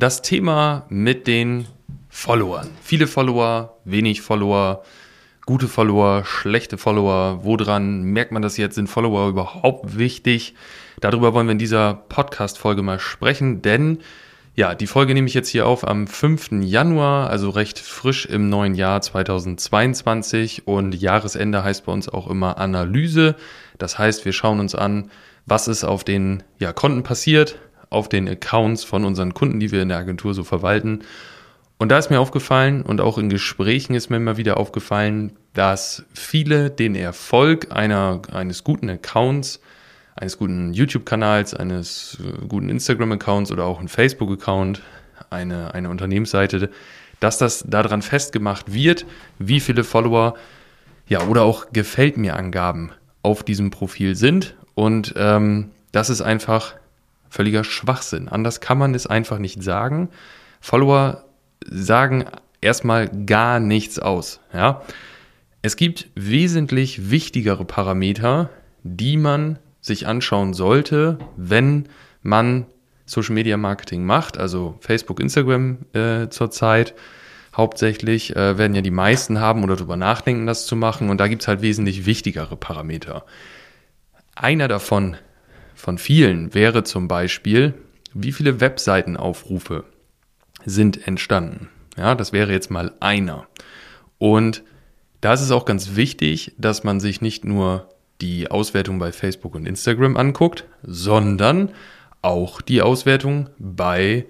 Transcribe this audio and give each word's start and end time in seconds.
das 0.00 0.22
Thema 0.22 0.86
mit 0.88 1.26
den 1.26 1.66
Followern. 2.08 2.68
Viele 2.82 3.06
Follower, 3.06 3.76
wenig 3.84 4.22
Follower, 4.22 4.82
gute 5.44 5.68
Follower, 5.68 6.24
schlechte 6.24 6.78
Follower. 6.78 7.40
Woran 7.44 8.02
merkt 8.04 8.32
man 8.32 8.40
das 8.40 8.56
jetzt? 8.56 8.76
Sind 8.76 8.88
Follower 8.88 9.28
überhaupt 9.28 9.98
wichtig? 9.98 10.54
Darüber 11.00 11.34
wollen 11.34 11.46
wir 11.46 11.52
in 11.52 11.58
dieser 11.58 11.92
Podcast-Folge 12.08 12.82
mal 12.82 12.98
sprechen, 12.98 13.60
denn 13.60 13.98
ja, 14.54 14.74
die 14.74 14.86
Folge 14.86 15.12
nehme 15.12 15.28
ich 15.28 15.34
jetzt 15.34 15.50
hier 15.50 15.66
auf 15.66 15.86
am 15.86 16.06
5. 16.06 16.62
Januar, 16.62 17.28
also 17.28 17.50
recht 17.50 17.78
frisch 17.78 18.24
im 18.24 18.48
neuen 18.48 18.74
Jahr 18.74 19.02
2022 19.02 20.66
und 20.66 20.94
Jahresende 20.94 21.62
heißt 21.62 21.84
bei 21.84 21.92
uns 21.92 22.08
auch 22.08 22.26
immer 22.26 22.56
Analyse. 22.56 23.36
Das 23.76 23.98
heißt, 23.98 24.24
wir 24.24 24.32
schauen 24.32 24.60
uns 24.60 24.74
an, 24.74 25.10
was 25.44 25.68
ist 25.68 25.84
auf 25.84 26.04
den 26.04 26.42
ja, 26.58 26.72
Konten 26.72 27.02
passiert, 27.02 27.58
auf 27.90 28.08
den 28.08 28.28
Accounts 28.28 28.84
von 28.84 29.04
unseren 29.04 29.34
Kunden, 29.34 29.60
die 29.60 29.72
wir 29.72 29.82
in 29.82 29.88
der 29.88 29.98
Agentur 29.98 30.32
so 30.32 30.44
verwalten. 30.44 31.00
Und 31.78 31.88
da 31.90 31.98
ist 31.98 32.10
mir 32.10 32.20
aufgefallen 32.20 32.82
und 32.82 33.00
auch 33.00 33.18
in 33.18 33.28
Gesprächen 33.28 33.94
ist 33.94 34.10
mir 34.10 34.16
immer 34.16 34.36
wieder 34.36 34.58
aufgefallen, 34.58 35.32
dass 35.54 36.04
viele 36.12 36.70
den 36.70 36.94
Erfolg 36.94 37.72
einer, 37.72 38.22
eines 38.32 38.64
guten 38.64 38.88
Accounts, 38.90 39.60
eines 40.14 40.36
guten 40.36 40.72
YouTube-Kanals, 40.72 41.54
eines 41.54 42.18
äh, 42.20 42.46
guten 42.46 42.68
Instagram-Accounts 42.68 43.50
oder 43.50 43.64
auch 43.64 43.80
ein 43.80 43.88
Facebook-Account, 43.88 44.82
eine, 45.30 45.74
eine 45.74 45.88
Unternehmensseite, 45.90 46.70
dass 47.18 47.38
das 47.38 47.64
daran 47.66 48.02
festgemacht 48.02 48.72
wird, 48.72 49.06
wie 49.38 49.60
viele 49.60 49.84
Follower, 49.84 50.34
ja, 51.08 51.22
oder 51.22 51.42
auch 51.42 51.72
gefällt 51.72 52.16
mir 52.16 52.36
Angaben 52.36 52.92
auf 53.22 53.42
diesem 53.42 53.70
Profil 53.70 54.16
sind. 54.16 54.54
Und 54.74 55.14
ähm, 55.16 55.70
das 55.92 56.10
ist 56.10 56.20
einfach 56.20 56.74
völliger 57.30 57.64
Schwachsinn. 57.64 58.28
Anders 58.28 58.60
kann 58.60 58.76
man 58.76 58.94
es 58.94 59.06
einfach 59.06 59.38
nicht 59.38 59.62
sagen. 59.62 60.10
Follower 60.60 61.24
sagen 61.64 62.26
erstmal 62.60 63.08
gar 63.08 63.60
nichts 63.60 63.98
aus. 63.98 64.40
Ja? 64.52 64.82
Es 65.62 65.76
gibt 65.76 66.08
wesentlich 66.14 67.10
wichtigere 67.10 67.64
Parameter, 67.64 68.50
die 68.82 69.16
man 69.16 69.58
sich 69.80 70.06
anschauen 70.06 70.52
sollte, 70.52 71.18
wenn 71.36 71.88
man 72.22 72.66
Social 73.06 73.34
Media 73.34 73.56
Marketing 73.56 74.04
macht, 74.04 74.38
also 74.38 74.76
Facebook, 74.80 75.20
Instagram 75.20 75.78
äh, 75.94 76.28
zurzeit. 76.28 76.94
Hauptsächlich 77.56 78.36
äh, 78.36 78.56
werden 78.58 78.74
ja 78.76 78.82
die 78.82 78.92
meisten 78.92 79.40
haben 79.40 79.64
oder 79.64 79.74
darüber 79.74 79.96
nachdenken, 79.96 80.46
das 80.46 80.66
zu 80.66 80.76
machen. 80.76 81.10
Und 81.10 81.18
da 81.18 81.26
gibt 81.26 81.42
es 81.42 81.48
halt 81.48 81.62
wesentlich 81.62 82.06
wichtigere 82.06 82.56
Parameter. 82.56 83.24
Einer 84.36 84.68
davon 84.68 85.16
von 85.80 85.98
vielen 85.98 86.54
wäre 86.54 86.84
zum 86.84 87.08
Beispiel, 87.08 87.74
wie 88.12 88.32
viele 88.32 88.60
Webseitenaufrufe 88.60 89.84
sind 90.64 91.06
entstanden. 91.06 91.68
Ja, 91.96 92.14
das 92.14 92.32
wäre 92.32 92.52
jetzt 92.52 92.70
mal 92.70 92.92
einer. 93.00 93.46
Und 94.18 94.62
da 95.20 95.34
ist 95.34 95.40
es 95.40 95.50
auch 95.50 95.64
ganz 95.64 95.96
wichtig, 95.96 96.52
dass 96.58 96.84
man 96.84 97.00
sich 97.00 97.20
nicht 97.20 97.44
nur 97.44 97.88
die 98.20 98.50
Auswertung 98.50 98.98
bei 98.98 99.12
Facebook 99.12 99.54
und 99.54 99.66
Instagram 99.66 100.16
anguckt, 100.16 100.64
sondern 100.82 101.70
auch 102.22 102.60
die 102.60 102.82
Auswertung 102.82 103.48
bei 103.58 104.26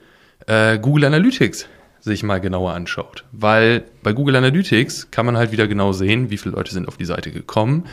äh, 0.47 0.79
Google 0.79 1.05
Analytics 1.07 1.69
sich 2.01 2.23
mal 2.23 2.41
genauer 2.41 2.73
anschaut. 2.73 3.25
Weil 3.33 3.85
bei 4.03 4.13
Google 4.13 4.37
Analytics 4.37 5.11
kann 5.11 5.27
man 5.27 5.37
halt 5.37 5.53
wieder 5.53 5.69
genau 5.69 5.93
sehen, 5.93 6.31
wie 6.31 6.39
viele 6.39 6.55
Leute 6.55 6.73
sind 6.73 6.89
auf 6.89 6.97
die 6.97 7.05
Seite 7.05 7.31
gekommen, 7.31 7.87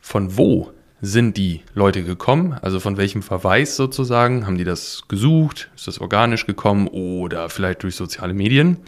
von 0.00 0.36
wo 0.36 0.72
sind 1.00 1.36
die 1.36 1.62
Leute 1.74 2.02
gekommen, 2.02 2.54
also 2.62 2.80
von 2.80 2.96
welchem 2.96 3.22
Verweis 3.22 3.76
sozusagen, 3.76 4.46
haben 4.46 4.56
die 4.56 4.64
das 4.64 5.02
gesucht, 5.08 5.70
ist 5.76 5.86
das 5.86 6.00
organisch 6.00 6.46
gekommen 6.46 6.88
oder 6.88 7.48
vielleicht 7.50 7.82
durch 7.82 7.96
soziale 7.96 8.32
Medien. 8.32 8.78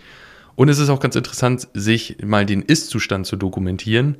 Und 0.57 0.69
es 0.69 0.79
ist 0.79 0.89
auch 0.89 1.01
ganz 1.01 1.17
interessant, 1.17 1.69
sich 1.75 2.17
mal 2.25 2.47
den 2.47 2.63
Ist-Zustand 2.63 3.27
zu 3.27 3.37
dokumentieren, 3.37 4.17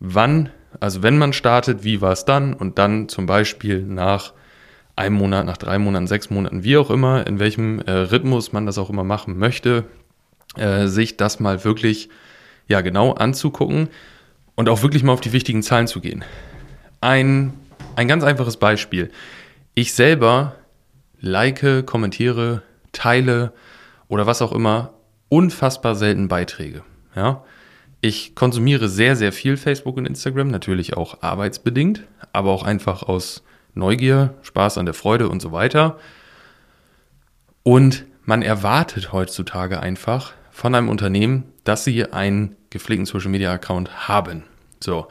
wann, 0.00 0.50
also 0.78 1.02
wenn 1.02 1.18
man 1.18 1.32
startet, 1.32 1.82
wie 1.82 2.00
war 2.00 2.12
es 2.12 2.24
dann? 2.24 2.52
Und 2.54 2.78
dann 2.78 3.08
zum 3.08 3.26
Beispiel 3.26 3.82
nach 3.82 4.32
einem 4.96 5.16
Monat, 5.16 5.46
nach 5.46 5.56
drei 5.56 5.78
Monaten, 5.78 6.06
sechs 6.06 6.30
Monaten, 6.30 6.62
wie 6.62 6.76
auch 6.76 6.90
immer, 6.90 7.26
in 7.26 7.38
welchem 7.38 7.80
äh, 7.80 7.90
Rhythmus 7.90 8.52
man 8.52 8.66
das 8.66 8.78
auch 8.78 8.90
immer 8.90 9.04
machen 9.04 9.38
möchte, 9.38 9.84
äh, 10.56 10.86
sich 10.86 11.16
das 11.16 11.40
mal 11.40 11.64
wirklich 11.64 12.10
ja 12.68 12.82
genau 12.82 13.12
anzugucken 13.12 13.88
und 14.54 14.68
auch 14.68 14.82
wirklich 14.82 15.02
mal 15.02 15.12
auf 15.12 15.20
die 15.20 15.32
wichtigen 15.32 15.62
Zahlen 15.62 15.86
zu 15.86 16.00
gehen. 16.00 16.24
Ein, 17.00 17.52
ein 17.96 18.08
ganz 18.08 18.24
einfaches 18.24 18.56
Beispiel. 18.56 19.10
Ich 19.74 19.94
selber 19.94 20.56
like, 21.20 21.86
kommentiere, 21.86 22.62
teile 22.92 23.52
oder 24.08 24.26
was 24.26 24.42
auch 24.42 24.52
immer 24.52 24.94
unfassbar 25.28 25.94
selten 25.94 26.28
Beiträge. 26.28 26.82
Ja? 27.14 27.44
Ich 28.00 28.34
konsumiere 28.34 28.88
sehr, 28.88 29.16
sehr 29.16 29.32
viel 29.32 29.56
Facebook 29.56 29.96
und 29.96 30.06
Instagram, 30.06 30.48
natürlich 30.48 30.96
auch 30.96 31.22
arbeitsbedingt, 31.22 32.04
aber 32.32 32.50
auch 32.50 32.62
einfach 32.62 33.02
aus 33.02 33.42
Neugier, 33.74 34.34
Spaß 34.42 34.78
an 34.78 34.86
der 34.86 34.94
Freude 34.94 35.28
und 35.28 35.40
so 35.40 35.52
weiter. 35.52 35.98
Und 37.62 38.06
man 38.24 38.42
erwartet 38.42 39.12
heutzutage 39.12 39.80
einfach 39.80 40.32
von 40.50 40.74
einem 40.74 40.88
Unternehmen, 40.88 41.44
dass 41.64 41.84
sie 41.84 42.12
einen 42.12 42.56
gepflegten 42.70 43.06
Social 43.06 43.30
Media 43.30 43.52
Account 43.52 44.08
haben. 44.08 44.44
So. 44.80 45.08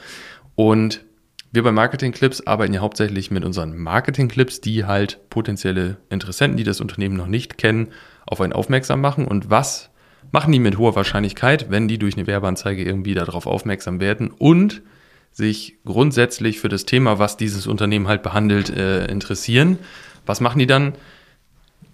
Und 0.56 1.06
wir 1.52 1.64
bei 1.64 1.72
Marketing 1.72 2.12
Clips 2.12 2.42
arbeiten 2.42 2.74
ja 2.74 2.82
hauptsächlich 2.82 3.32
mit 3.32 3.44
unseren 3.44 3.78
Marketing 3.78 4.28
Clips, 4.28 4.62
die 4.62 4.86
halt 4.86 5.20
potenzielle 5.30 5.98
Interessenten, 6.10 6.58
die 6.58 6.64
das 6.64 6.80
Unternehmen 6.80 7.16
noch 7.16 7.28
nicht 7.28 7.58
kennen, 7.58 7.90
auf 8.26 8.42
einen 8.42 8.54
aufmerksam 8.54 9.02
machen. 9.02 9.26
Und 9.26 9.50
was 9.50 9.90
machen 10.32 10.52
die 10.52 10.60
mit 10.60 10.78
hoher 10.78 10.96
Wahrscheinlichkeit, 10.96 11.72
wenn 11.72 11.88
die 11.88 11.98
durch 11.98 12.16
eine 12.16 12.28
Werbeanzeige 12.28 12.84
irgendwie 12.84 13.16
darauf 13.16 13.48
aufmerksam 13.48 14.00
werden 14.00 14.30
und 14.30 14.84
sich 15.32 15.78
grundsätzlich 15.86 16.60
für 16.60 16.70
das 16.70 16.86
Thema, 16.86 17.18
was 17.18 17.38
dieses 17.38 17.66
Unternehmen 17.66 18.08
halt 18.08 18.22
behandelt, 18.22 18.70
äh, 18.70 19.06
interessieren? 19.06 19.80
Was 20.26 20.42
machen 20.42 20.60
die 20.60 20.68
dann? 20.68 20.94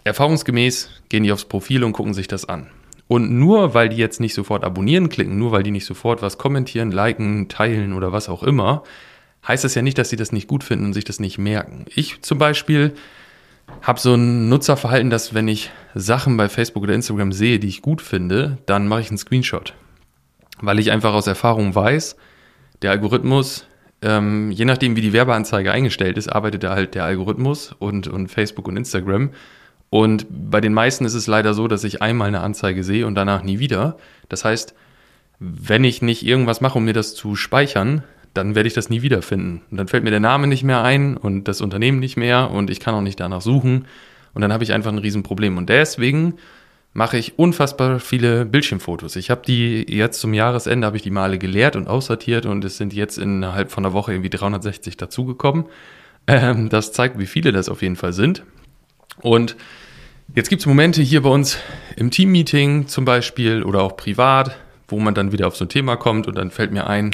Erfahrungsgemäß 0.03 0.89
gehen 1.09 1.23
die 1.23 1.31
aufs 1.31 1.45
Profil 1.45 1.83
und 1.83 1.93
gucken 1.93 2.13
sich 2.13 2.27
das 2.27 2.45
an. 2.45 2.67
Und 3.07 3.31
nur 3.31 3.73
weil 3.73 3.89
die 3.89 3.97
jetzt 3.97 4.19
nicht 4.19 4.33
sofort 4.33 4.63
abonnieren 4.63 5.09
klicken, 5.09 5.37
nur 5.37 5.51
weil 5.51 5.63
die 5.63 5.71
nicht 5.71 5.85
sofort 5.85 6.21
was 6.21 6.37
kommentieren, 6.37 6.91
liken, 6.91 7.49
teilen 7.49 7.93
oder 7.93 8.11
was 8.11 8.29
auch 8.29 8.43
immer, 8.43 8.83
heißt 9.47 9.63
das 9.63 9.75
ja 9.75 9.81
nicht, 9.81 9.97
dass 9.97 10.09
sie 10.09 10.15
das 10.15 10.31
nicht 10.31 10.47
gut 10.47 10.63
finden 10.63 10.85
und 10.85 10.93
sich 10.93 11.03
das 11.03 11.19
nicht 11.19 11.37
merken. 11.37 11.85
Ich 11.93 12.21
zum 12.21 12.37
Beispiel 12.37 12.93
habe 13.81 13.99
so 13.99 14.15
ein 14.15 14.49
Nutzerverhalten, 14.49 15.09
dass 15.09 15.33
wenn 15.33 15.47
ich 15.47 15.71
Sachen 15.93 16.37
bei 16.37 16.49
Facebook 16.49 16.83
oder 16.83 16.93
Instagram 16.93 17.31
sehe, 17.31 17.59
die 17.59 17.67
ich 17.67 17.81
gut 17.81 18.01
finde, 18.01 18.57
dann 18.65 18.87
mache 18.87 19.01
ich 19.01 19.09
einen 19.09 19.17
Screenshot. 19.17 19.73
Weil 20.61 20.79
ich 20.79 20.91
einfach 20.91 21.13
aus 21.13 21.27
Erfahrung 21.27 21.75
weiß, 21.75 22.15
der 22.81 22.91
Algorithmus, 22.91 23.65
ähm, 24.01 24.51
je 24.51 24.65
nachdem 24.65 24.95
wie 24.95 25.01
die 25.01 25.13
Werbeanzeige 25.13 25.71
eingestellt 25.71 26.17
ist, 26.17 26.29
arbeitet 26.29 26.63
da 26.63 26.75
halt 26.75 26.95
der 26.95 27.03
Algorithmus 27.03 27.73
und, 27.77 28.07
und 28.07 28.29
Facebook 28.29 28.67
und 28.67 28.77
Instagram. 28.77 29.31
Und 29.89 30.25
bei 30.29 30.61
den 30.61 30.73
meisten 30.73 31.05
ist 31.05 31.13
es 31.13 31.27
leider 31.27 31.53
so, 31.53 31.67
dass 31.67 31.83
ich 31.83 32.01
einmal 32.01 32.27
eine 32.27 32.41
Anzeige 32.41 32.83
sehe 32.83 33.05
und 33.05 33.15
danach 33.15 33.43
nie 33.43 33.59
wieder. 33.59 33.97
Das 34.29 34.43
heißt, 34.43 34.75
wenn 35.39 35.83
ich 35.83 36.01
nicht 36.01 36.25
irgendwas 36.25 36.61
mache, 36.61 36.77
um 36.77 36.85
mir 36.85 36.93
das 36.93 37.13
zu 37.13 37.35
speichern, 37.35 38.03
dann 38.35 38.53
werde 38.53 38.67
ich 38.67 38.73
das 38.73 38.89
nie 38.89 39.01
wiederfinden. 39.01 39.61
Und 39.71 39.77
dann 39.77 39.87
fällt 39.87 40.03
mir 40.03 40.11
der 40.11 40.19
Name 40.19 40.47
nicht 40.47 40.63
mehr 40.63 40.83
ein 40.83 41.17
und 41.17 41.47
das 41.47 41.61
Unternehmen 41.61 41.99
nicht 41.99 42.17
mehr 42.17 42.51
und 42.51 42.69
ich 42.69 42.79
kann 42.79 42.93
auch 42.93 43.01
nicht 43.01 43.19
danach 43.19 43.41
suchen. 43.41 43.87
Und 44.33 44.41
dann 44.41 44.51
habe 44.53 44.63
ich 44.63 44.73
einfach 44.73 44.91
ein 44.91 44.97
Riesenproblem. 44.97 45.57
Und 45.57 45.69
deswegen 45.69 46.35
mache 46.93 47.17
ich 47.17 47.39
unfassbar 47.39 47.99
viele 47.99 48.45
Bildschirmfotos. 48.45 49.15
Ich 49.15 49.29
habe 49.29 49.41
die 49.45 49.85
jetzt 49.89 50.19
zum 50.19 50.33
Jahresende, 50.33 50.85
habe 50.85 50.97
ich 50.97 51.03
die 51.03 51.11
Male 51.11 51.37
geleert 51.37 51.75
und 51.75 51.87
aussortiert 51.87 52.45
und 52.45 52.63
es 52.65 52.77
sind 52.77 52.93
jetzt 52.93 53.17
innerhalb 53.17 53.71
von 53.71 53.85
einer 53.85 53.93
Woche 53.93 54.13
irgendwie 54.13 54.29
360 54.29 54.97
dazugekommen. 54.97 55.65
Ähm, 56.27 56.69
das 56.69 56.91
zeigt, 56.91 57.19
wie 57.19 57.25
viele 57.25 57.51
das 57.51 57.69
auf 57.69 57.81
jeden 57.81 57.95
Fall 57.95 58.13
sind. 58.13 58.43
Und 59.21 59.55
jetzt 60.35 60.49
gibt 60.49 60.61
es 60.61 60.65
Momente 60.65 61.01
hier 61.01 61.21
bei 61.21 61.29
uns 61.29 61.57
im 61.95 62.11
Teammeeting 62.11 62.87
zum 62.87 63.05
Beispiel 63.05 63.63
oder 63.63 63.81
auch 63.81 63.95
privat, 63.95 64.57
wo 64.87 64.99
man 64.99 65.13
dann 65.13 65.31
wieder 65.31 65.47
auf 65.47 65.55
so 65.55 65.65
ein 65.65 65.69
Thema 65.69 65.97
kommt 65.97 66.27
und 66.27 66.37
dann 66.37 66.49
fällt 66.51 66.71
mir 66.71 66.87
ein, 66.87 67.11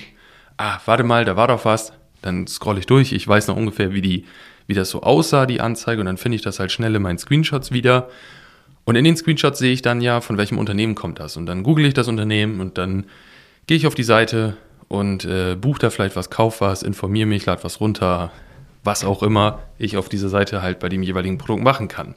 ah, 0.61 0.81
warte 0.85 1.03
mal, 1.03 1.25
da 1.25 1.35
war 1.35 1.47
doch 1.47 1.65
was. 1.65 1.93
Dann 2.21 2.45
scrolle 2.47 2.79
ich 2.79 2.85
durch, 2.85 3.13
ich 3.13 3.27
weiß 3.27 3.47
noch 3.47 3.57
ungefähr, 3.57 3.93
wie, 3.93 4.01
die, 4.01 4.25
wie 4.67 4.75
das 4.75 4.91
so 4.91 5.01
aussah, 5.01 5.45
die 5.45 5.59
Anzeige, 5.59 5.99
und 6.01 6.05
dann 6.05 6.17
finde 6.17 6.35
ich 6.35 6.43
das 6.43 6.59
halt 6.59 6.71
schnell 6.71 6.95
in 6.95 7.01
meinen 7.01 7.17
Screenshots 7.17 7.71
wieder. 7.71 8.09
Und 8.83 8.95
in 8.95 9.03
den 9.03 9.17
Screenshots 9.17 9.59
sehe 9.59 9.73
ich 9.73 9.81
dann 9.81 10.01
ja, 10.01 10.21
von 10.21 10.37
welchem 10.37 10.59
Unternehmen 10.59 10.95
kommt 10.95 11.19
das. 11.19 11.35
Und 11.35 11.45
dann 11.47 11.63
google 11.63 11.85
ich 11.85 11.93
das 11.93 12.07
Unternehmen 12.07 12.59
und 12.59 12.77
dann 12.77 13.05
gehe 13.67 13.77
ich 13.77 13.87
auf 13.87 13.95
die 13.95 14.03
Seite 14.03 14.57
und 14.87 15.25
äh, 15.25 15.55
buche 15.55 15.79
da 15.79 15.89
vielleicht 15.89 16.15
was, 16.15 16.29
kauf 16.29 16.61
was, 16.61 16.83
informiere 16.83 17.27
mich, 17.27 17.45
lade 17.45 17.63
was 17.63 17.79
runter, 17.79 18.31
was 18.83 19.03
auch 19.03 19.23
immer 19.23 19.59
ich 19.77 19.97
auf 19.97 20.09
dieser 20.09 20.29
Seite 20.29 20.61
halt 20.61 20.79
bei 20.79 20.89
dem 20.89 21.03
jeweiligen 21.03 21.37
Produkt 21.37 21.63
machen 21.63 21.87
kann. 21.87 22.15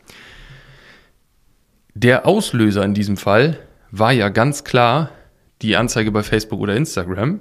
Der 1.94 2.26
Auslöser 2.26 2.84
in 2.84 2.94
diesem 2.94 3.16
Fall 3.16 3.58
war 3.90 4.12
ja 4.12 4.28
ganz 4.28 4.64
klar 4.64 5.10
die 5.62 5.76
Anzeige 5.76 6.10
bei 6.10 6.22
Facebook 6.22 6.60
oder 6.60 6.74
Instagram. 6.74 7.40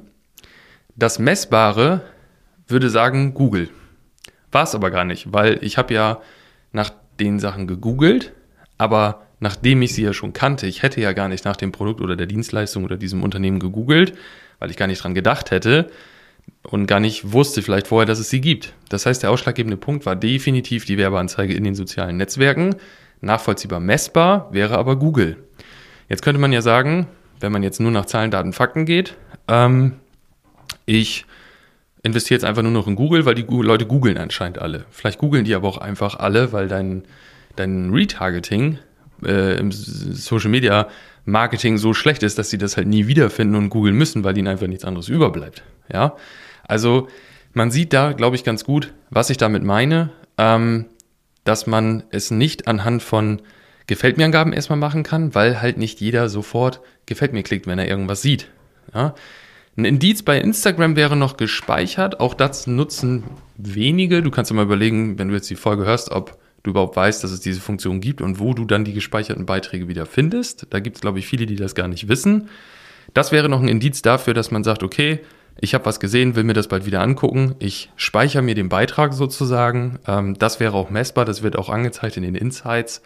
Das 0.95 1.19
Messbare 1.19 2.01
würde 2.68 2.90
sagen 2.90 3.34
Google. 3.34 3.69
War 4.51 4.63
es 4.63 4.75
aber 4.75 4.92
gar 4.92 5.06
nicht, 5.06 5.34
weil 5.34 5.57
ich 5.62 5.78
habe 5.78 5.94
ja 5.94 6.22
nach 6.72 6.92
den 7.19 7.40
Sachen 7.40 7.68
gegoogelt, 7.68 8.34
aber 8.78 9.24
nachdem 9.40 9.81
ich 9.81 9.94
sie 9.94 10.04
ja 10.04 10.13
schon 10.13 10.34
kannte. 10.34 10.68
Ich 10.68 10.84
hätte 10.84 11.01
ja 11.01 11.13
gar 11.13 11.28
nicht 11.28 11.45
nach 11.45 11.56
dem 11.56 11.72
Produkt 11.72 12.00
oder 12.01 12.16
der 12.16 12.28
Dienstleistung 12.28 12.84
oder 12.84 12.98
diesem 12.98 13.24
Unternehmen 13.24 13.60
gegoogelt, 13.60 14.13
weil 14.60 14.72
ich 14.72 14.78
gar 14.78 14.88
nicht 14.88 15.04
dran 15.04 15.13
gedacht 15.13 15.51
hätte 15.51 15.90
und 16.62 16.86
gar 16.86 17.00
nicht 17.00 17.34
wusste 17.34 17.62
vielleicht 17.62 17.88
vorher, 17.88 18.06
dass 18.06 18.19
es 18.19 18.30
sie 18.30 18.42
gibt. 18.42 18.74
Das 18.89 19.06
heißt, 19.06 19.22
der 19.24 19.31
ausschlaggebende 19.31 19.78
Punkt 19.78 20.06
war 20.06 20.16
definitiv 20.16 20.86
die 20.86 20.98
Werbeanzeige 20.98 21.54
in 21.54 21.63
den 21.63 21.75
sozialen 21.75 22.18
Netzwerken. 22.18 22.75
Nachvollziehbar 23.19 23.80
messbar 23.80 24.48
wäre 24.51 24.78
aber 24.78 24.96
Google. 24.96 25.38
Jetzt 26.07 26.22
könnte 26.22 26.39
man 26.39 26.54
ja 26.54 26.62
sagen, 26.62 27.07
wenn 27.39 27.51
man 27.51 27.63
jetzt 27.63 27.80
nur 27.80 27.92
nach 27.92 28.06
Zahlen, 28.06 28.31
Daten, 28.31 28.54
Fakten 28.54 28.86
geht, 28.86 29.16
ähm, 29.48 29.94
ich 30.86 31.25
investiere 32.04 32.38
jetzt 32.38 32.45
einfach 32.45 32.62
nur 32.62 32.71
noch 32.71 32.88
in 32.88 32.95
Google, 32.95 33.25
weil 33.25 33.36
die 33.36 33.45
Leute 33.50 33.86
googeln 33.86 34.18
anscheinend 34.18 34.60
alle. 34.60 34.86
Vielleicht 34.92 35.19
googeln 35.19 35.45
die 35.45 35.56
aber 35.56 35.68
auch 35.68 35.77
einfach 35.77 36.15
alle, 36.15 36.51
weil 36.51 36.68
dein, 36.68 37.04
dein 37.56 37.92
Retargeting 37.92 38.77
äh, 39.25 39.57
im 39.57 39.71
Social 39.71 40.50
Media 40.50 40.88
Marketing 41.25 41.77
so 41.77 41.94
schlecht 41.94 42.24
ist, 42.24 42.38
dass 42.38 42.50
sie 42.50 42.57
das 42.57 42.75
halt 42.75 42.88
nie 42.88 43.07
wiederfinden 43.07 43.56
und 43.56 43.69
googeln 43.69 43.95
müssen, 43.95 44.25
weil 44.25 44.38
ihnen 44.38 44.50
einfach 44.50 44.68
nichts 44.68 44.83
anderes 44.83 45.07
überbleibt. 45.07 45.63
Ja, 45.92 46.18
also 46.68 47.07
man 47.54 47.71
sieht 47.71 47.94
da, 47.94 48.12
glaube 48.12 48.36
ich, 48.36 48.44
ganz 48.44 48.65
gut, 48.65 48.94
was 49.10 49.30
ich 49.30 49.38
damit 49.38 49.63
meine, 49.63 50.10
ähm, 50.38 50.86
dass 51.45 51.68
man 51.68 52.04
es 52.10 52.31
nicht 52.31 52.68
anhand 52.68 53.01
von 53.01 53.42
Gefällt 53.86 54.18
mir 54.18 54.24
Angaben 54.24 54.54
erstmal 54.54 54.80
machen 54.80 55.04
kann, 55.04 55.36
weil 55.36 55.62
halt 55.62 55.77
nicht 55.77 56.00
jeder 56.00 56.30
sofort 56.30 56.80
Gefällt 57.06 57.33
mir 57.33 57.44
klickt, 57.44 57.68
wenn 57.68 57.80
er 57.80 57.88
irgendwas 57.88 58.21
sieht. 58.21 58.48
Ja? 58.94 59.13
Ein 59.75 59.86
Indiz 59.86 60.22
bei 60.22 60.40
Instagram 60.40 60.96
wäre 60.96 61.16
noch 61.16 61.36
gespeichert. 61.36 62.20
Auch 62.20 62.36
das 62.36 62.68
nutzen 62.68 63.24
wenige. 63.58 64.22
Du 64.22 64.30
kannst 64.30 64.52
dir 64.52 64.56
mal 64.56 64.66
überlegen, 64.66 65.18
wenn 65.18 65.30
du 65.30 65.34
jetzt 65.34 65.50
die 65.50 65.56
Folge 65.56 65.86
hörst, 65.86 66.12
ob 66.12 66.38
du 66.62 66.72
überhaupt 66.72 66.96
weißt, 66.96 67.24
dass 67.24 67.31
es 67.31 67.40
diese 67.40 67.60
Funktion 67.60 68.00
gibt 68.00 68.22
und 68.22 68.40
wo 68.40 68.54
du 68.54 68.66
dann 68.66 68.86
die 68.86 68.94
gespeicherten 68.94 69.46
Beiträge 69.46 69.88
wieder 69.88 70.06
findest. 70.06 70.68
Da 70.70 70.80
gibt 70.80 70.98
es, 70.98 71.02
glaube 71.02 71.20
ich, 71.20 71.25
viele, 71.25 71.46
die 71.48 71.56
das 71.56 71.74
gar 71.74 71.88
nicht 71.88 72.08
wissen. 72.08 72.50
Das 73.14 73.31
wäre 73.31 73.50
noch 73.50 73.62
ein 73.62 73.68
Indiz 73.68 74.02
dafür, 74.02 74.34
dass 74.34 74.52
man 74.52 74.64
sagt, 74.64 74.84
okay, 74.84 75.20
ich 75.60 75.74
habe 75.74 75.86
was 75.86 76.00
gesehen, 76.00 76.36
will 76.36 76.44
mir 76.44 76.54
das 76.54 76.68
bald 76.68 76.86
wieder 76.86 77.02
angucken. 77.02 77.56
Ich 77.60 77.92
speichere 77.96 78.42
mir 78.42 78.56
den 78.56 78.70
Beitrag 78.70 79.14
sozusagen. 79.14 80.00
Ähm, 80.08 80.36
das 80.38 80.60
wäre 80.60 80.74
auch 80.74 80.90
messbar, 80.90 81.25
das 81.25 81.44
wird 81.44 81.58
auch 81.58 81.70
angezeigt 81.70 82.18
in 82.18 82.24
den 82.24 82.36
Insights, 82.36 83.02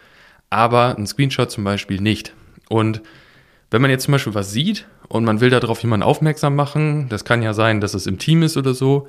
aber 0.50 0.96
ein 0.96 1.06
Screenshot 1.06 1.50
zum 1.50 1.64
Beispiel 1.64 2.00
nicht. 2.00 2.34
Und 2.68 3.02
wenn 3.70 3.82
man 3.82 3.90
jetzt 3.90 4.04
zum 4.04 4.12
Beispiel 4.12 4.34
was 4.34 4.52
sieht 4.52 4.86
und 5.08 5.24
man 5.24 5.40
will 5.40 5.50
darauf 5.50 5.80
jemanden 5.82 6.04
aufmerksam 6.04 6.56
machen, 6.56 7.08
das 7.08 7.24
kann 7.24 7.42
ja 7.42 7.52
sein, 7.52 7.80
dass 7.80 7.94
es 7.94 8.06
im 8.06 8.18
Team 8.18 8.42
ist 8.42 8.56
oder 8.56 8.74
so, 8.74 9.08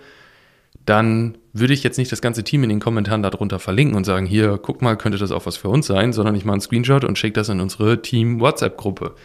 dann 0.86 1.38
würde 1.54 1.74
ich 1.74 1.84
jetzt 1.84 1.98
nicht 1.98 2.12
das 2.12 2.22
ganze 2.22 2.44
Team 2.44 2.64
in 2.64 2.70
den 2.70 2.80
Kommentaren 2.80 3.24
darunter 3.24 3.60
verlinken 3.60 3.96
und 3.96 4.06
sagen, 4.06 4.26
hier, 4.26 4.60
guck 4.62 4.82
mal, 4.82 4.98
könnte 4.98 5.18
das 5.18 5.32
auch 5.32 5.46
was 5.46 5.58
für 5.58 5.70
uns 5.70 5.88
sein, 5.88 6.14
sondern 6.14 6.36
ich 6.36 6.46
mache 6.46 6.54
einen 6.54 6.62
Screenshot 6.62 7.04
und 7.04 7.18
schicke 7.18 7.34
das 7.34 7.50
in 7.50 7.60
unsere 7.60 8.02
Team-WhatsApp-Gruppe. 8.02 9.16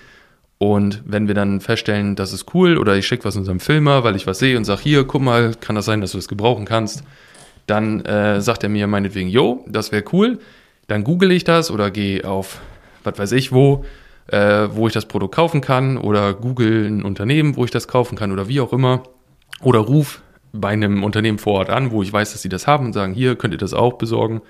Und 0.58 1.02
wenn 1.04 1.26
wir 1.26 1.34
dann 1.34 1.60
feststellen, 1.60 2.16
das 2.16 2.32
ist 2.32 2.54
cool, 2.54 2.78
oder 2.78 2.96
ich 2.96 3.06
schicke 3.06 3.25
was 3.25 3.36
unserem 3.36 3.60
Filmer, 3.60 4.04
weil 4.04 4.16
ich 4.16 4.26
was 4.26 4.38
sehe 4.38 4.56
und 4.56 4.64
sage, 4.64 4.82
hier, 4.82 5.04
guck 5.04 5.22
mal, 5.22 5.54
kann 5.54 5.76
das 5.76 5.84
sein, 5.84 6.00
dass 6.00 6.12
du 6.12 6.19
das 6.19 6.28
gebrauchen 6.28 6.64
kannst, 6.64 7.02
dann 7.66 8.04
äh, 8.04 8.40
sagt 8.40 8.62
er 8.62 8.69
mir 8.69 8.86
meinetwegen, 8.86 9.28
jo, 9.28 9.64
das 9.69 9.90
wäre 9.90 10.04
cool. 10.12 10.38
Dann 10.86 11.02
google 11.02 11.32
ich 11.32 11.44
das 11.44 11.70
oder 11.70 11.90
gehe 11.90 12.28
auf, 12.28 12.60
was 13.04 13.19
weiß 13.19 13.32
ich 13.32 13.52
wo, 13.52 13.84
äh, 14.28 14.68
wo 14.70 14.86
ich 14.86 14.92
das 14.92 15.06
Produkt 15.06 15.34
kaufen 15.34 15.60
kann 15.60 15.96
oder 15.96 16.34
google 16.34 16.86
ein 16.86 17.02
Unternehmen, 17.02 17.56
wo 17.56 17.64
ich 17.64 17.70
das 17.70 17.88
kaufen 17.88 18.16
kann 18.16 18.32
oder 18.32 18.48
wie 18.48 18.60
auch 18.60 18.72
immer. 18.72 19.02
Oder 19.60 19.80
ruf 19.80 20.22
bei 20.52 20.68
einem 20.68 21.02
Unternehmen 21.02 21.38
vor 21.38 21.54
Ort 21.54 21.70
an, 21.70 21.90
wo 21.90 22.02
ich 22.02 22.12
weiß, 22.12 22.32
dass 22.32 22.42
sie 22.42 22.48
das 22.48 22.66
haben 22.66 22.86
und 22.86 22.92
sagen, 22.92 23.12
hier 23.12 23.36
könnt 23.36 23.54
ihr 23.54 23.58
das 23.58 23.74
auch 23.74 23.94
besorgen. 23.94 24.42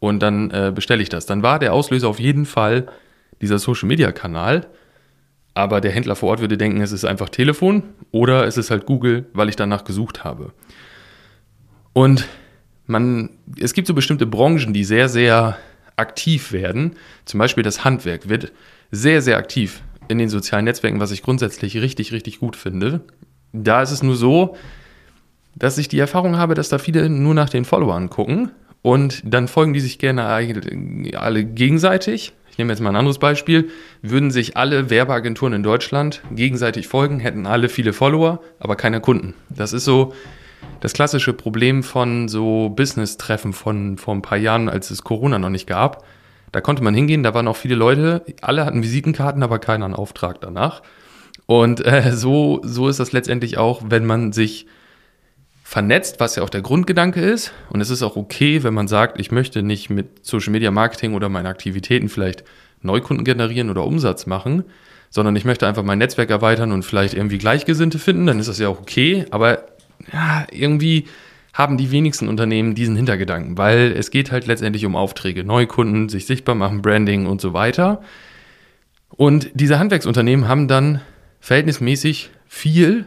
Und 0.00 0.20
dann 0.20 0.50
äh, 0.50 0.72
bestelle 0.74 1.02
ich 1.02 1.08
das. 1.08 1.26
Dann 1.26 1.42
war 1.42 1.58
der 1.58 1.72
Auslöser 1.72 2.08
auf 2.08 2.20
jeden 2.20 2.46
Fall 2.46 2.86
dieser 3.40 3.58
Social-Media-Kanal. 3.58 4.66
Aber 5.54 5.80
der 5.80 5.92
Händler 5.92 6.16
vor 6.16 6.30
Ort 6.30 6.40
würde 6.40 6.58
denken, 6.58 6.80
es 6.80 6.92
ist 6.92 7.04
einfach 7.04 7.28
Telefon 7.28 7.84
oder 8.10 8.46
es 8.46 8.56
ist 8.56 8.70
halt 8.70 8.86
Google, 8.86 9.26
weil 9.32 9.48
ich 9.48 9.56
danach 9.56 9.84
gesucht 9.84 10.24
habe. 10.24 10.52
Und 11.92 12.26
man, 12.86 13.30
es 13.58 13.72
gibt 13.72 13.86
so 13.86 13.94
bestimmte 13.94 14.26
Branchen, 14.26 14.72
die 14.72 14.84
sehr, 14.84 15.08
sehr 15.08 15.56
aktiv 15.96 16.52
werden. 16.52 16.96
Zum 17.24 17.38
Beispiel 17.38 17.62
das 17.62 17.84
Handwerk 17.84 18.28
wird 18.28 18.52
sehr, 18.90 19.22
sehr 19.22 19.36
aktiv 19.36 19.82
in 20.08 20.18
den 20.18 20.28
sozialen 20.28 20.64
Netzwerken, 20.64 21.00
was 21.00 21.10
ich 21.10 21.22
grundsätzlich 21.22 21.76
richtig, 21.78 22.12
richtig 22.12 22.40
gut 22.40 22.56
finde. 22.56 23.00
Da 23.52 23.82
ist 23.82 23.90
es 23.90 24.02
nur 24.02 24.16
so, 24.16 24.56
dass 25.54 25.78
ich 25.78 25.88
die 25.88 25.98
Erfahrung 25.98 26.36
habe, 26.36 26.54
dass 26.54 26.68
da 26.68 26.78
viele 26.78 27.08
nur 27.08 27.34
nach 27.34 27.48
den 27.48 27.64
Followern 27.64 28.10
gucken 28.10 28.50
und 28.82 29.22
dann 29.24 29.48
folgen 29.48 29.72
die 29.72 29.80
sich 29.80 29.98
gerne 29.98 30.26
alle 30.26 31.44
gegenseitig. 31.44 32.32
Ich 32.50 32.58
nehme 32.58 32.72
jetzt 32.72 32.80
mal 32.80 32.90
ein 32.90 32.96
anderes 32.96 33.18
Beispiel. 33.18 33.70
Würden 34.02 34.30
sich 34.30 34.56
alle 34.56 34.90
Werbeagenturen 34.90 35.54
in 35.54 35.62
Deutschland 35.62 36.22
gegenseitig 36.30 36.86
folgen, 36.86 37.18
hätten 37.18 37.46
alle 37.46 37.68
viele 37.68 37.92
Follower, 37.92 38.40
aber 38.60 38.76
keine 38.76 39.00
Kunden. 39.00 39.34
Das 39.48 39.72
ist 39.72 39.84
so 39.84 40.12
das 40.80 40.92
klassische 40.92 41.32
Problem 41.32 41.82
von 41.82 42.28
so 42.28 42.68
Business-Treffen 42.70 43.52
von 43.52 43.96
vor 43.96 44.14
ein 44.14 44.22
paar 44.22 44.38
Jahren, 44.38 44.68
als 44.68 44.90
es 44.90 45.02
Corona 45.02 45.38
noch 45.38 45.50
nicht 45.50 45.66
gab. 45.66 46.04
Da 46.52 46.60
konnte 46.60 46.84
man 46.84 46.94
hingehen, 46.94 47.22
da 47.22 47.34
waren 47.34 47.48
auch 47.48 47.56
viele 47.56 47.74
Leute, 47.74 48.22
alle 48.40 48.64
hatten 48.64 48.82
Visitenkarten, 48.82 49.42
aber 49.42 49.58
keiner 49.58 49.86
einen 49.86 49.94
Auftrag 49.94 50.40
danach. 50.40 50.82
Und 51.46 51.84
äh, 51.84 52.12
so, 52.12 52.60
so 52.62 52.88
ist 52.88 53.00
das 53.00 53.12
letztendlich 53.12 53.58
auch, 53.58 53.82
wenn 53.88 54.06
man 54.06 54.32
sich 54.32 54.66
vernetzt, 55.62 56.20
was 56.20 56.36
ja 56.36 56.42
auch 56.42 56.50
der 56.50 56.62
Grundgedanke 56.62 57.20
ist. 57.20 57.52
Und 57.70 57.80
es 57.80 57.90
ist 57.90 58.02
auch 58.02 58.16
okay, 58.16 58.62
wenn 58.62 58.74
man 58.74 58.86
sagt, 58.86 59.18
ich 59.18 59.32
möchte 59.32 59.62
nicht 59.62 59.90
mit 59.90 60.24
Social 60.24 60.52
Media 60.52 60.70
Marketing 60.70 61.14
oder 61.14 61.28
meinen 61.28 61.46
Aktivitäten 61.46 62.08
vielleicht 62.08 62.44
Neukunden 62.82 63.24
generieren 63.24 63.70
oder 63.70 63.84
Umsatz 63.84 64.26
machen, 64.26 64.64
sondern 65.10 65.34
ich 65.36 65.44
möchte 65.44 65.66
einfach 65.66 65.82
mein 65.82 65.98
Netzwerk 65.98 66.30
erweitern 66.30 66.70
und 66.70 66.84
vielleicht 66.84 67.14
irgendwie 67.14 67.38
Gleichgesinnte 67.38 67.98
finden, 67.98 68.26
dann 68.26 68.38
ist 68.38 68.48
das 68.48 68.58
ja 68.58 68.68
auch 68.68 68.80
okay. 68.80 69.24
Aber 69.30 69.64
ja, 70.12 70.46
irgendwie 70.50 71.06
haben 71.52 71.76
die 71.76 71.90
wenigsten 71.90 72.28
Unternehmen 72.28 72.74
diesen 72.74 72.96
Hintergedanken, 72.96 73.56
weil 73.56 73.92
es 73.92 74.10
geht 74.10 74.32
halt 74.32 74.46
letztendlich 74.46 74.84
um 74.84 74.96
Aufträge, 74.96 75.44
Neukunden, 75.44 76.08
sich 76.08 76.26
sichtbar 76.26 76.56
machen, 76.56 76.82
Branding 76.82 77.26
und 77.26 77.40
so 77.40 77.52
weiter. 77.52 78.02
Und 79.08 79.50
diese 79.54 79.78
Handwerksunternehmen 79.78 80.48
haben 80.48 80.66
dann 80.66 81.00
verhältnismäßig 81.40 82.30
viel 82.48 83.06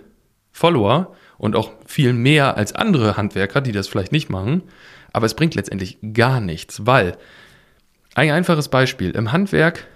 Follower 0.52 1.14
und 1.38 1.56
auch 1.56 1.72
viel 1.86 2.14
mehr 2.14 2.56
als 2.56 2.74
andere 2.74 3.18
Handwerker, 3.18 3.60
die 3.60 3.74
das 3.74 3.88
vielleicht 3.88 4.14
nicht 4.14 4.30
machen. 4.30 4.64
Aber 5.12 5.26
es 5.26 5.34
bringt 5.34 5.56
letztendlich 5.56 5.98
gar 6.14 6.40
nichts, 6.40 6.86
weil 6.86 7.18
ein 8.16 8.32
einfaches 8.32 8.70
Beispiel, 8.70 9.12
im 9.12 9.32
Handwerk 9.32 9.88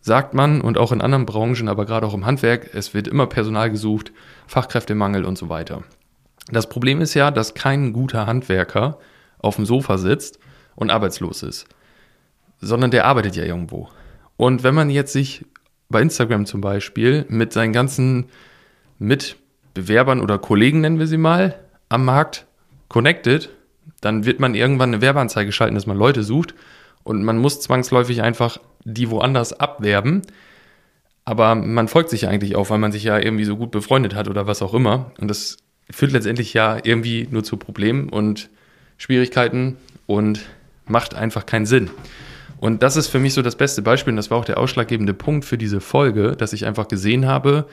sagt 0.00 0.34
man 0.34 0.60
und 0.60 0.78
auch 0.78 0.92
in 0.92 1.00
anderen 1.00 1.26
Branchen, 1.26 1.68
aber 1.68 1.84
gerade 1.84 2.06
auch 2.06 2.14
im 2.14 2.24
Handwerk, 2.24 2.70
es 2.74 2.94
wird 2.94 3.06
immer 3.06 3.26
Personal 3.26 3.70
gesucht, 3.70 4.12
Fachkräftemangel 4.46 5.24
und 5.24 5.36
so 5.36 5.48
weiter. 5.48 5.82
Das 6.48 6.68
Problem 6.68 7.00
ist 7.00 7.14
ja, 7.14 7.30
dass 7.30 7.54
kein 7.54 7.92
guter 7.92 8.26
Handwerker 8.26 8.98
auf 9.38 9.56
dem 9.56 9.66
Sofa 9.66 9.98
sitzt 9.98 10.38
und 10.74 10.90
arbeitslos 10.90 11.42
ist, 11.42 11.66
sondern 12.60 12.90
der 12.90 13.06
arbeitet 13.06 13.36
ja 13.36 13.44
irgendwo. 13.44 13.88
Und 14.36 14.62
wenn 14.62 14.74
man 14.74 14.90
jetzt 14.90 15.12
sich 15.12 15.44
bei 15.88 16.02
Instagram 16.02 16.46
zum 16.46 16.60
Beispiel 16.60 17.24
mit 17.28 17.52
seinen 17.52 17.72
ganzen 17.72 18.26
Mitbewerbern 18.98 20.20
oder 20.20 20.38
Kollegen, 20.38 20.80
nennen 20.80 20.98
wir 20.98 21.06
sie 21.06 21.16
mal, 21.16 21.58
am 21.88 22.04
Markt 22.04 22.46
connected, 22.88 23.50
dann 24.00 24.24
wird 24.24 24.40
man 24.40 24.54
irgendwann 24.54 24.90
eine 24.90 25.02
Werbeanzeige 25.02 25.52
schalten, 25.52 25.74
dass 25.74 25.86
man 25.86 25.96
Leute 25.96 26.22
sucht 26.22 26.54
und 27.02 27.24
man 27.24 27.38
muss 27.38 27.60
zwangsläufig 27.60 28.22
einfach 28.22 28.58
die 28.84 29.10
woanders 29.10 29.52
abwerben. 29.52 30.22
Aber 31.24 31.54
man 31.56 31.88
folgt 31.88 32.10
sich 32.10 32.22
ja 32.22 32.28
eigentlich 32.28 32.54
auch, 32.54 32.70
weil 32.70 32.78
man 32.78 32.92
sich 32.92 33.02
ja 33.02 33.18
irgendwie 33.18 33.44
so 33.44 33.56
gut 33.56 33.72
befreundet 33.72 34.14
hat 34.14 34.28
oder 34.28 34.46
was 34.46 34.62
auch 34.62 34.74
immer. 34.74 35.12
Und 35.20 35.28
das 35.28 35.56
führt 35.90 36.12
letztendlich 36.12 36.52
ja 36.54 36.78
irgendwie 36.82 37.28
nur 37.30 37.44
zu 37.44 37.56
Problemen 37.56 38.08
und 38.08 38.50
Schwierigkeiten 38.98 39.76
und 40.06 40.40
macht 40.86 41.14
einfach 41.14 41.46
keinen 41.46 41.66
Sinn. 41.66 41.90
Und 42.58 42.82
das 42.82 42.96
ist 42.96 43.08
für 43.08 43.18
mich 43.18 43.34
so 43.34 43.42
das 43.42 43.56
beste 43.56 43.82
Beispiel 43.82 44.12
und 44.12 44.16
das 44.16 44.30
war 44.30 44.38
auch 44.38 44.44
der 44.44 44.58
ausschlaggebende 44.58 45.14
Punkt 45.14 45.44
für 45.44 45.58
diese 45.58 45.80
Folge, 45.80 46.32
dass 46.36 46.52
ich 46.52 46.64
einfach 46.66 46.88
gesehen 46.88 47.26
habe, 47.26 47.66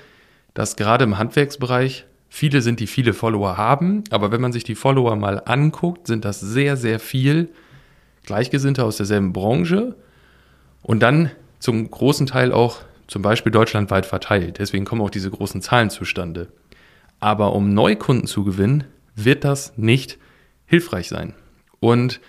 dass 0.54 0.76
gerade 0.76 1.06
im 1.06 1.18
Handwerksbereich 1.18 2.06
viele 2.30 2.62
sind, 2.62 2.80
die 2.80 2.88
viele 2.88 3.14
Follower 3.14 3.58
haben, 3.58 4.04
aber 4.10 4.32
wenn 4.32 4.42
man 4.42 4.52
sich 4.52 4.64
die 4.64 4.76
Follower 4.76 5.16
mal 5.16 5.42
anguckt, 5.46 6.08
sind 6.08 6.26
das 6.26 6.40
sehr, 6.40 6.76
sehr 6.78 7.00
viel 7.00 7.50
Gleichgesinnte 8.26 8.84
aus 8.84 8.98
derselben 8.98 9.34
Branche 9.34 9.96
und 10.82 11.02
dann 11.02 11.32
zum 11.60 11.90
großen 11.90 12.28
Teil 12.28 12.52
auch 12.52 12.80
zum 13.08 13.22
Beispiel 13.22 13.52
deutschlandweit 13.52 14.06
verteilt. 14.06 14.60
Deswegen 14.60 14.86
kommen 14.86 15.02
auch 15.02 15.10
diese 15.10 15.30
großen 15.30 15.62
Zahlen 15.62 15.90
zustande. 15.90 16.48
Aber 17.24 17.56
um 17.56 17.74
Neukunden 17.74 18.28
zu 18.28 18.44
gewinnen, 18.44 18.84
wird 19.16 19.46
das 19.46 19.78
nicht 19.78 20.18
hilfreich 20.66 21.08
sein. 21.08 21.34
Und 21.80 22.20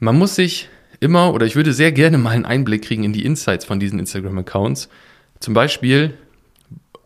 man 0.00 0.18
muss 0.18 0.34
sich 0.34 0.68
immer, 0.98 1.32
oder 1.32 1.46
ich 1.46 1.54
würde 1.54 1.72
sehr 1.72 1.92
gerne 1.92 2.18
mal 2.18 2.30
einen 2.30 2.44
Einblick 2.44 2.82
kriegen 2.82 3.04
in 3.04 3.12
die 3.12 3.24
Insights 3.24 3.64
von 3.64 3.78
diesen 3.78 4.00
Instagram-Accounts. 4.00 4.88
Zum 5.38 5.54
Beispiel 5.54 6.14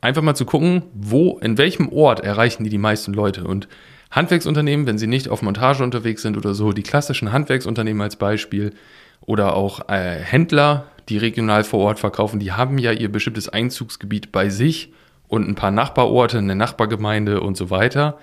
einfach 0.00 0.22
mal 0.22 0.34
zu 0.34 0.46
gucken, 0.46 0.84
wo, 0.94 1.38
in 1.40 1.58
welchem 1.58 1.90
Ort 1.90 2.20
erreichen 2.20 2.64
die 2.64 2.70
die 2.70 2.78
meisten 2.78 3.12
Leute. 3.12 3.44
Und 3.44 3.68
Handwerksunternehmen, 4.10 4.86
wenn 4.86 4.96
sie 4.96 5.06
nicht 5.06 5.28
auf 5.28 5.42
Montage 5.42 5.84
unterwegs 5.84 6.22
sind 6.22 6.38
oder 6.38 6.54
so, 6.54 6.72
die 6.72 6.82
klassischen 6.82 7.32
Handwerksunternehmen 7.32 8.00
als 8.00 8.16
Beispiel, 8.16 8.72
oder 9.20 9.56
auch 9.56 9.90
äh, 9.90 10.20
Händler, 10.20 10.86
die 11.10 11.18
regional 11.18 11.64
vor 11.64 11.80
Ort 11.80 12.00
verkaufen, 12.00 12.40
die 12.40 12.52
haben 12.52 12.78
ja 12.78 12.92
ihr 12.92 13.12
bestimmtes 13.12 13.50
Einzugsgebiet 13.50 14.32
bei 14.32 14.48
sich 14.48 14.90
und 15.32 15.48
ein 15.48 15.54
paar 15.54 15.70
Nachbarorte, 15.70 16.36
eine 16.36 16.54
Nachbargemeinde 16.54 17.40
und 17.40 17.56
so 17.56 17.70
weiter. 17.70 18.18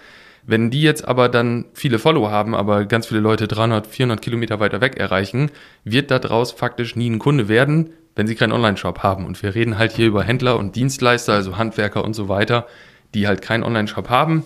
Wenn 0.46 0.70
die 0.70 0.84
jetzt 0.84 1.08
aber 1.08 1.28
dann 1.28 1.66
viele 1.74 1.98
Follower 1.98 2.30
haben, 2.30 2.54
aber 2.54 2.86
ganz 2.86 3.08
viele 3.08 3.20
Leute 3.20 3.48
300, 3.48 3.88
400 3.88 4.22
Kilometer 4.22 4.60
weiter 4.60 4.80
weg 4.80 5.00
erreichen, 5.00 5.50
wird 5.84 6.12
daraus 6.12 6.52
faktisch 6.52 6.96
nie 6.96 7.10
ein 7.10 7.18
Kunde 7.18 7.50
werden, 7.50 7.90
wenn 8.16 8.28
sie 8.28 8.36
keinen 8.36 8.52
Online-Shop 8.52 9.00
haben. 9.00 9.26
Und 9.26 9.42
wir 9.42 9.56
reden 9.56 9.80
halt 9.80 9.94
hier 9.94 10.06
über 10.06 10.22
Händler 10.22 10.60
und 10.60 10.76
Dienstleister, 10.76 11.34
also 11.34 11.58
Handwerker 11.58 12.04
und 12.04 12.14
so 12.14 12.30
weiter, 12.30 12.68
die 13.16 13.26
halt 13.26 13.42
keinen 13.42 13.64
Online-Shop 13.64 14.12
haben 14.12 14.44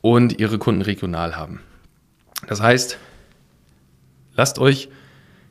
und 0.00 0.40
ihre 0.40 0.56
Kunden 0.56 0.80
regional 0.80 1.36
haben. 1.36 1.60
Das 2.46 2.62
heißt, 2.62 2.96
lasst 4.34 4.58
euch 4.58 4.88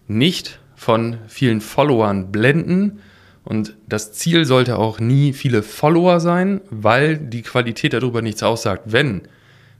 nicht 0.08 0.60
von 0.76 1.20
vielen 1.28 1.62
Followern 1.62 2.32
blenden. 2.32 3.04
Und 3.44 3.76
das 3.88 4.14
Ziel 4.14 4.46
sollte 4.46 4.78
auch 4.78 5.00
nie 5.00 5.34
viele 5.34 5.64
Follower 5.64 6.20
sein, 6.20 6.62
weil 6.70 7.18
die 7.18 7.42
Qualität 7.42 7.94
darüber 7.94 8.22
nichts 8.22 8.44
aussagt. 8.44 8.84
Wenn 8.86 9.24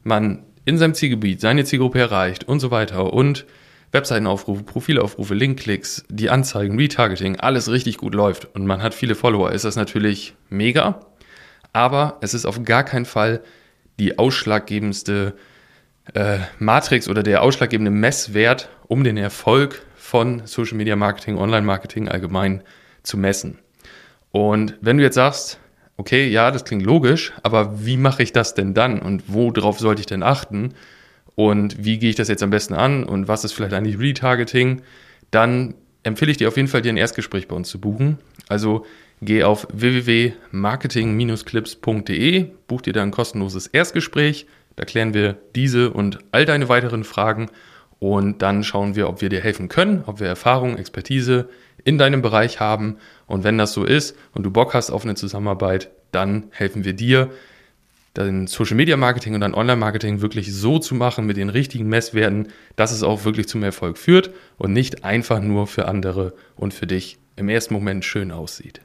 man 0.04 0.44
in 0.66 0.78
seinem 0.78 0.94
Zielgebiet 0.94 1.42
seine 1.42 1.64
Zielgruppe 1.64 2.00
erreicht 2.00 2.44
und 2.44 2.60
so 2.60 2.72
weiter 2.72 3.14
und 3.14 3.46
Webseitenaufrufe, 3.92 4.64
Profilaufrufe, 4.64 5.34
Linkklicks, 5.34 6.06
die 6.10 6.30
Anzeigen, 6.30 6.78
Retargeting, 6.78 7.40
alles 7.40 7.70
richtig 7.70 7.98
gut 7.98 8.16
läuft 8.16 8.48
und 8.56 8.66
man 8.66 8.82
hat 8.82 8.94
viele 8.94 9.16
Follower, 9.16 9.52
ist 9.52 9.66
das 9.66 9.76
natürlich 9.76 10.34
mega. 10.50 11.02
Aber 11.74 12.18
es 12.22 12.34
ist 12.34 12.46
auf 12.46 12.64
gar 12.64 12.84
keinen 12.84 13.06
Fall 13.06 13.42
die 14.00 14.18
ausschlaggebendste 14.18 15.34
äh, 16.14 16.40
Matrix 16.60 17.08
oder 17.08 17.22
der 17.22 17.42
ausschlaggebende 17.44 17.92
Messwert, 17.92 18.70
um 18.88 19.04
den 19.04 19.18
Erfolg 19.18 19.86
von 19.96 20.44
Social 20.46 20.78
Media 20.78 20.96
Marketing, 20.96 21.38
Online 21.38 21.66
Marketing 21.66 22.08
allgemein 22.08 22.64
zu 23.04 23.18
messen. 23.18 23.60
Und 24.32 24.78
wenn 24.82 24.98
du 24.98 25.04
jetzt 25.04 25.16
sagst, 25.16 25.60
okay, 25.98 26.28
ja, 26.28 26.52
das 26.52 26.64
klingt 26.64 26.84
logisch, 26.84 27.34
aber 27.44 27.86
wie 27.86 27.98
mache 27.98 28.24
ich 28.24 28.34
das 28.34 28.54
denn 28.54 28.74
dann? 28.74 29.00
Und 29.00 29.24
worauf 29.28 29.80
sollte 29.80 30.00
ich 30.00 30.08
denn 30.08 30.24
achten? 30.24 30.74
Und 31.36 31.84
wie 31.84 32.00
gehe 32.00 32.10
ich 32.10 32.16
das 32.16 32.28
jetzt 32.28 32.44
am 32.44 32.50
besten 32.50 32.74
an? 32.74 33.04
Und 33.04 33.28
was 33.28 33.44
ist 33.44 33.54
vielleicht 33.54 33.74
eigentlich 33.74 34.00
Retargeting, 34.00 34.82
dann 35.30 35.76
empfehle 36.04 36.32
ich 36.32 36.38
dir 36.38 36.48
auf 36.48 36.58
jeden 36.58 36.68
Fall, 36.68 36.82
dir 36.82 36.92
ein 36.92 36.98
Erstgespräch 36.98 37.48
bei 37.48 37.56
uns 37.56 37.70
zu 37.70 37.80
buchen. 37.80 38.18
Also 38.50 38.86
geh 39.22 39.44
auf 39.44 39.68
www.marketing-clips.de, 39.72 42.46
buch 42.68 42.82
dir 42.82 42.94
da 42.94 43.04
ein 43.04 43.12
kostenloses 43.12 43.68
Erstgespräch, 43.68 44.48
da 44.76 44.86
klären 44.86 45.14
wir 45.14 45.38
diese 45.56 45.92
und 45.92 46.18
all 46.32 46.46
deine 46.46 46.70
weiteren 46.70 47.04
Fragen 47.04 47.50
und 48.02 48.42
dann 48.42 48.64
schauen 48.64 48.96
wir, 48.96 49.08
ob 49.08 49.22
wir 49.22 49.30
dir 49.30 49.42
helfen 49.42 49.70
können, 49.70 50.04
ob 50.08 50.20
wir 50.20 50.26
Erfahrung, 50.26 50.76
Expertise 50.76 51.48
in 51.84 52.00
deinem 52.00 52.24
Bereich 52.24 52.60
haben. 52.60 52.98
Und 53.28 53.44
wenn 53.44 53.60
das 53.60 53.74
so 53.74 53.84
ist 53.84 54.18
und 54.34 54.42
du 54.42 54.50
Bock 54.50 54.74
hast 54.74 54.90
auf 54.90 55.04
eine 55.04 55.14
Zusammenarbeit, 55.14 55.92
dann 56.12 56.46
helfen 56.50 56.84
wir 56.84 56.94
dir, 56.94 57.30
dein 58.16 58.48
Social 58.48 58.76
Media 58.76 58.98
Marketing 58.98 59.36
und 59.36 59.42
dein 59.42 59.54
Online 59.54 59.78
Marketing 59.78 60.20
wirklich 60.20 60.52
so 60.52 60.80
zu 60.80 60.96
machen 60.96 61.28
mit 61.28 61.38
den 61.38 61.50
richtigen 61.50 61.88
Messwerten, 61.90 62.48
dass 62.76 62.92
es 62.92 63.04
auch 63.04 63.24
wirklich 63.24 63.48
zum 63.48 63.62
Erfolg 63.62 64.00
führt 64.00 64.32
und 64.58 64.74
nicht 64.74 65.06
einfach 65.06 65.40
nur 65.40 65.68
für 65.68 65.88
andere 65.88 66.34
und 66.56 66.74
für 66.74 66.88
dich 66.88 67.20
im 67.36 67.50
ersten 67.50 67.76
Moment 67.76 68.04
schön 68.04 68.32
aussieht. 68.32 68.82